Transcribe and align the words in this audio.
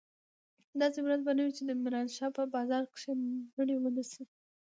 داسې 0.81 0.99
ورځ 1.03 1.19
به 1.27 1.31
نه 1.37 1.41
وي 1.45 1.51
چې 1.57 1.63
د 1.65 1.71
ميرانشاه 1.83 2.31
په 2.37 2.43
بازار 2.55 2.83
کښې 2.93 3.11
مړي 3.55 3.75
ونه 3.79 4.03
سي. 4.11 4.23